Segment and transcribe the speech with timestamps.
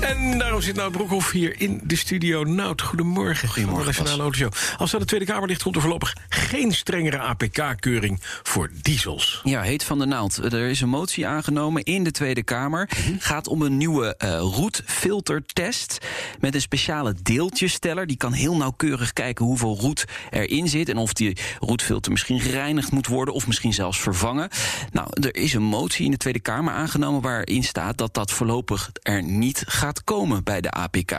[0.00, 2.44] En daarom zit Nout Broekhoff hier in de studio.
[2.44, 3.48] Nout, goedemorgen.
[3.48, 4.52] Goedemorgen, Nationale Autoshow.
[4.76, 9.40] Als er de Tweede Kamer ligt, komt er voorlopig geen strengere APK-keuring voor diesels.
[9.44, 10.36] Ja, heet van de naald.
[10.36, 12.90] Er is een motie aangenomen in de Tweede Kamer.
[13.18, 15.98] Gaat om een nieuwe uh, roetfiltertest
[16.40, 18.06] met een speciale deeltjesteller.
[18.06, 20.88] Die kan heel nauwkeurig kijken hoeveel roet erin zit...
[20.88, 23.34] en of die roetfilter misschien gereinigd moet worden...
[23.34, 24.48] of misschien zelfs vervangen.
[24.92, 27.20] Nou, er is een motie in de Tweede Kamer aangenomen...
[27.20, 31.12] waarin staat dat dat voorlopig er niet gaat komen bij de APK.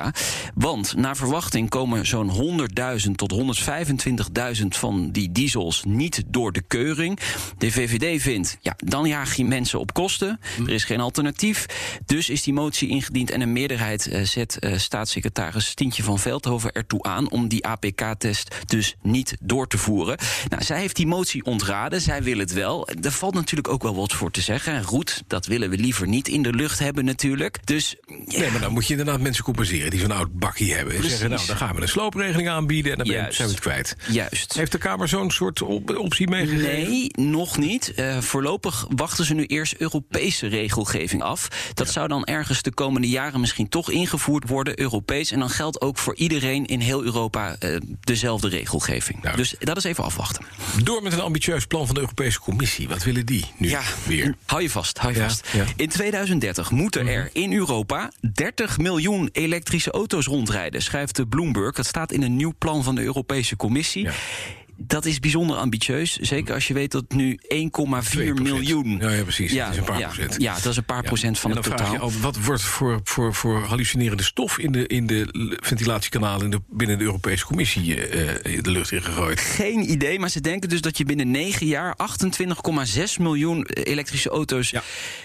[0.56, 2.60] Want naar verwachting komen zo'n
[3.06, 3.60] 100.000 tot
[4.62, 7.20] 125.000 van die diesels niet door de keuring.
[7.58, 10.40] De VVD vindt, ja, dan jaag je mensen op kosten.
[10.58, 11.66] Er is geen alternatief.
[12.06, 16.72] Dus is die motie ingediend en een meerderheid uh, zet uh, staatssecretaris Tientje van Veldhoven
[16.72, 20.18] ertoe aan om die APK-test dus niet door te voeren.
[20.50, 22.02] Nou, zij heeft die motie ontraden.
[22.02, 22.88] Zij wil het wel.
[23.02, 24.84] Er valt natuurlijk ook wel wat voor te zeggen.
[24.84, 27.68] Roet, dat willen we liever niet in de lucht hebben natuurlijk.
[27.68, 28.40] Dus ja.
[28.40, 30.96] Nee, maar dan moet je inderdaad mensen compenseren die zo'n oud bakkie hebben.
[30.96, 33.36] En zeggen, nou, dan gaan we een sloopregeling aanbieden en dan Juist.
[33.36, 33.96] zijn we het kwijt.
[34.10, 34.54] Juist.
[34.54, 36.90] Heeft de Kamer zo'n soort op optie meegegeven?
[36.90, 37.94] Nee, nog niet.
[37.96, 41.48] Uh, voorlopig wachten ze nu eerst Europese regelgeving af.
[41.74, 41.94] Dat ja.
[41.94, 45.32] zou dan ergens de komende jaren misschien toch ingevoerd worden, Europees.
[45.32, 49.24] En dan geldt ook voor iedereen in heel Europa uh, dezelfde regelgeving.
[49.24, 49.36] Nou.
[49.36, 50.46] Dus dat is even afwachten.
[50.84, 52.88] Door met een ambitieus plan van de Europese Commissie.
[52.88, 54.36] Wat willen die nu ja, weer?
[54.46, 55.48] Hou je vast, hou je ja, vast.
[55.76, 57.44] In 2030 moeten er mm -hmm.
[57.44, 61.76] in Europa 30 miljoen elektrische auto's rondrijden, schrijft de Bloomberg.
[61.76, 64.04] Dat staat in een nieuw plan van de Europese Commissie.
[64.04, 64.12] Ja.
[64.82, 66.16] Dat is bijzonder ambitieus.
[66.16, 68.98] Zeker als je weet dat nu 1,4 miljoen.
[69.00, 69.52] Ja, ja, precies.
[69.52, 70.42] Ja, dat is een paar ja, procent.
[70.42, 71.08] Ja, dat is een paar ja.
[71.08, 71.86] procent van en het totaal.
[71.86, 76.46] Vraag je af, wat wordt voor, voor, voor hallucinerende stof in de, in de ventilatiekanalen
[76.46, 79.40] in de, binnen de Europese Commissie uh, de lucht in gegooid?
[79.40, 81.96] Geen idee, maar ze denken dus dat je binnen 9 jaar
[82.98, 84.74] 28,6 miljoen elektrische auto's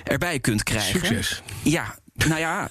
[0.05, 1.01] erbij kunt krijgen.
[1.01, 1.43] Succes.
[1.63, 2.69] Ja, nou ja,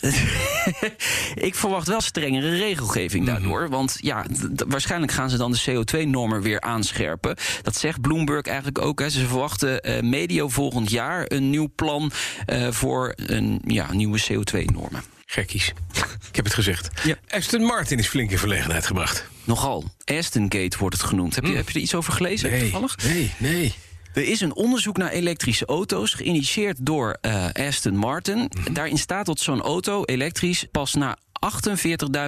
[1.50, 3.70] ik verwacht wel strengere regelgeving daardoor.
[3.70, 4.26] Want ja,
[4.68, 7.36] waarschijnlijk gaan ze dan de CO2-normen weer aanscherpen.
[7.62, 9.00] Dat zegt Bloomberg eigenlijk ook.
[9.00, 9.10] Hè.
[9.10, 12.12] Ze verwachten uh, medio volgend jaar een nieuw plan
[12.48, 15.04] uh, voor een ja, nieuwe CO2-normen.
[15.26, 15.74] Gekkies.
[16.30, 16.90] Ik heb het gezegd.
[17.04, 17.16] Ja.
[17.28, 19.28] Aston Martin is flink in verlegenheid gebracht.
[19.44, 19.84] Nogal.
[20.06, 21.36] Aston Gate wordt het genoemd.
[21.36, 21.56] Heb je, mm.
[21.56, 22.98] heb je er iets over gelezen nee, toevallig?
[23.04, 23.74] Nee, nee.
[24.14, 28.38] Er is een onderzoek naar elektrische auto's, geïnitieerd door uh, Aston Martin.
[28.38, 28.74] Mm -hmm.
[28.74, 31.18] Daarin staat dat zo'n auto, elektrisch, pas na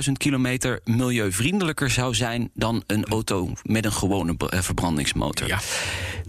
[0.07, 5.47] 48.000 kilometer milieuvriendelijker zou zijn dan een auto met een gewone uh, verbrandingsmotor.
[5.47, 5.59] Ja.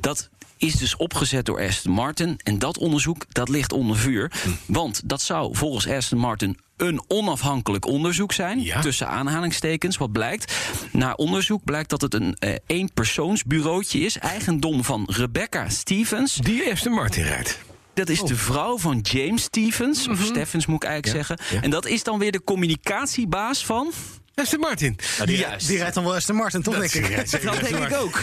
[0.00, 2.40] Dat is dus opgezet door Aston Martin.
[2.42, 4.32] En dat onderzoek dat ligt onder vuur.
[4.42, 4.72] Hm.
[4.72, 8.62] Want dat zou volgens Aston Martin een onafhankelijk onderzoek zijn.
[8.62, 8.80] Ja.
[8.80, 9.96] Tussen aanhalingstekens.
[9.96, 10.54] Wat blijkt?
[10.92, 14.18] Na onderzoek blijkt dat het een uh, eenpersoonsbureautje is.
[14.18, 16.34] Eigendom van Rebecca Stevens.
[16.34, 17.58] Die Aston Martin rijdt.
[17.94, 18.28] Dat is oh.
[18.28, 20.00] de vrouw van James Stevens.
[20.00, 20.24] Of mm -hmm.
[20.24, 21.24] Stevens moet ik eigenlijk ja.
[21.24, 21.56] zeggen.
[21.56, 21.62] Ja.
[21.62, 23.92] En dat is dan weer de communicatiebaas van.
[24.42, 24.96] Aston Martin.
[25.16, 25.66] Nou, die, Juist.
[25.66, 27.30] die rijdt dan wel Aston Martin, toch, Dat denk ik?
[27.42, 28.20] Dat denk ik ook.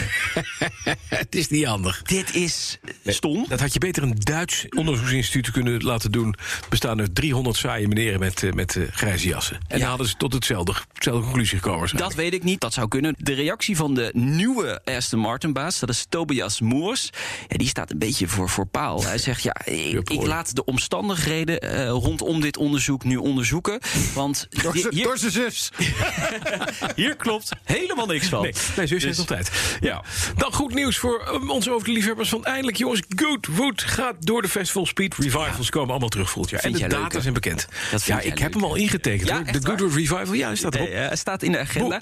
[1.08, 2.02] Het is niet handig.
[2.02, 3.46] Dit is stom.
[3.48, 6.34] Dat had je beter een Duits onderzoeksinstituut kunnen laten doen.
[6.68, 9.56] Bestaan uit 300 saaie meneren met, uh, met uh, grijze jassen.
[9.56, 9.78] En Ja.
[9.78, 11.96] dan hadden ze tot hetzelfde, hetzelfde conclusie gekomen.
[11.96, 13.14] Dat weet ik niet, dat zou kunnen.
[13.18, 17.10] De reactie van de nieuwe Aston Martin-baas, dat is Tobias Moers...
[17.48, 19.04] Ja, die staat een beetje voor, voor paal.
[19.04, 23.80] Hij zegt, ja, ik, ik laat de omstandigheden uh, rondom dit onderzoek nu onderzoeken.
[24.14, 24.48] Want
[24.90, 25.70] Door zijn zus.
[26.96, 28.42] hier klopt helemaal niks van.
[28.42, 29.50] Nee, mijn zus Dus- heeft nog tijd.
[29.80, 30.02] Ja.
[30.36, 33.02] Dan goed nieuws voor um, onze overliefhebbers van eindelijk, jongens.
[33.16, 35.14] Goodwood gaat door de Festival Speed.
[35.14, 36.60] Revivals komen allemaal terug volgend jaar.
[36.60, 37.66] Vind en de data leuk, zijn bekend.
[38.04, 39.28] Ja, ik heb hem al ingetekend.
[39.28, 40.88] Ja, de Goodwood Revival, ja, hij staat erop.
[40.88, 42.00] Eh, hij staat in de agenda.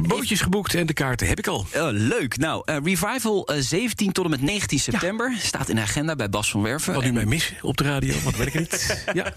[0.00, 1.66] Bo- bootjes geboekt en de kaarten heb ik al.
[1.74, 2.36] Oh, leuk.
[2.38, 5.34] Nou, eh, Revival eh, 17 tot en met 19 september.
[5.42, 6.94] Staat in de agenda bij Bas van Werven.
[6.94, 8.70] Wat u En- mij mis op de radio, wat weet ik niet.
[9.14, 9.32] Ja.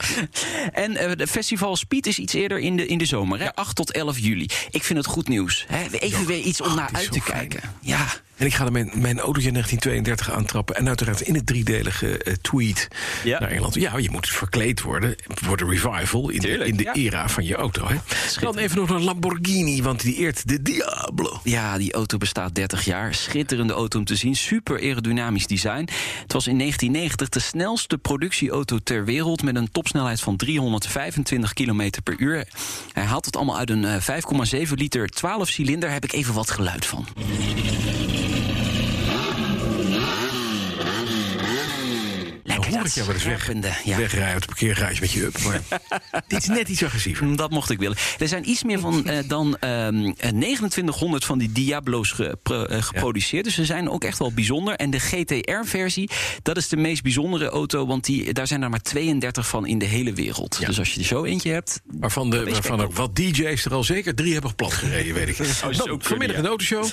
[0.72, 3.54] En eh, de festival Speed is iets eerder in de, in de zomer, hè?
[3.56, 4.50] 8 tot 11 juli.
[4.70, 5.66] Ik vind het goed nieuws.
[5.68, 5.98] Hè?
[6.00, 7.62] Even weer iets om Ach, naar uit te kijken.
[7.82, 8.06] Ja.
[8.38, 10.76] En ik ga er mijn, mijn autootje 1932 aantrappen.
[10.76, 12.88] En uiteraard in het driedelige eh, tweet
[13.24, 13.40] Ja.
[13.40, 13.74] naar Engeland.
[13.76, 16.94] Ja, je moet verkleed worden voor de revival in de, in de ja.
[16.94, 17.88] era van je auto.
[17.88, 17.96] Hè.
[18.40, 21.40] Dan even nog een Lamborghini, want die eert de Diablo.
[21.44, 23.14] ja, die auto bestaat 30 jaar.
[23.14, 24.36] Schitterende auto om te zien.
[24.36, 25.88] Super aerodynamisch design.
[26.22, 29.44] Het was in 1990 de snelste productieauto ter wereld...
[29.44, 32.48] met een topsnelheid van 325 km per uur.
[32.94, 35.92] Hij haalt het allemaal uit een eh, 5,7 liter 12 cilinder.
[35.92, 37.06] Heb ik even wat geluid van.
[42.86, 43.98] Dat je wel eens weg, scherpende, ja.
[43.98, 45.38] uit het parkeergarage met je up.
[46.28, 47.36] Dit is net iets agressiever.
[47.36, 47.98] Dat mocht ik willen.
[48.20, 52.82] Er zijn iets meer van, eh, dan ehm, eh, 2900 van die Diablo's gepro- eh,
[52.82, 53.44] geproduceerd.
[53.44, 54.76] Dus ze zijn ook echt wel bijzonder.
[54.76, 56.10] En de GTR-versie,
[56.42, 57.86] dat is de meest bijzondere auto.
[57.86, 60.66] Want die, daar zijn er maar 32 van in de hele wereld.
[60.66, 61.82] Dus als je er zo eentje hebt.
[61.86, 65.38] Waarvan, de, waarvan ook wat DJ's er al zeker drie hebben plat gereden, weet ik.
[65.62, 66.86] Dan, kunnen, vanmiddag een autoshow.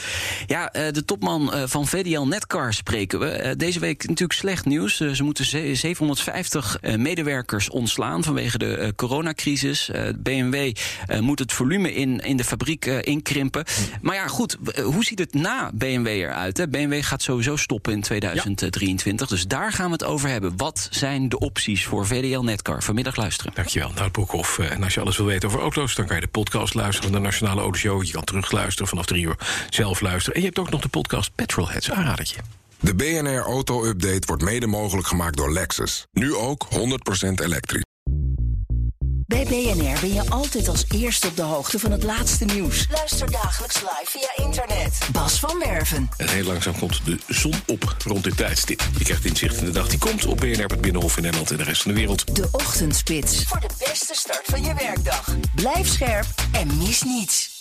[0.47, 3.55] Ja, de topman van VDL Netcar spreken we.
[3.57, 4.97] Deze week natuurlijk slecht nieuws.
[4.97, 9.91] Ze moeten ze- 750 eh, medewerkers ontslaan vanwege de eh, coronacrisis.
[9.91, 10.73] Eh, BMW
[11.21, 13.65] moet het volume in, in de fabriek inkrimpen.
[14.01, 16.57] Maar ja, goed, hoe ziet het na BMW eruit?
[16.57, 16.69] Hè?
[16.69, 19.29] BMW gaat sowieso stoppen in 2023.
[19.29, 20.57] Dus daar gaan we het over hebben.
[20.57, 22.83] Wat zijn de opties voor VDL Netcar?
[22.83, 23.53] Vanmiddag luisteren.
[23.55, 24.59] Dankjewel, Nout Broekhoff.
[24.59, 27.21] En als je alles wil weten over auto's, dan kan je de podcast luisteren van
[27.21, 28.05] de Nationale Autoshow.
[28.05, 29.37] Je kan terugluisteren vanaf drie uur,
[29.71, 30.35] zelf luisteren.
[30.35, 32.62] En je hebt ook nog de podcast Petrolheads, aanradertje.
[32.83, 36.07] De BNR Auto Update wordt mede mogelijk gemaakt door Lexus.
[36.13, 36.77] Nu ook 100%
[37.35, 37.83] elektrisch.
[39.27, 42.87] Bij BNR ben je altijd als eerste op de hoogte van het laatste nieuws.
[42.91, 44.99] Luister dagelijks live via internet.
[45.13, 46.09] Bas van Werven.
[46.17, 48.83] En heel langzaam komt de zon op rond dit tijdstip.
[48.99, 51.57] Je krijgt inzicht in de dag die komt op BNR, het Binnenhof in Nederland en
[51.57, 52.37] de rest van de wereld.
[52.37, 53.45] De Ochtendspits.
[53.45, 55.37] Voor de beste start van je werkdag.
[55.55, 57.52] Blijf scherp en mis niets.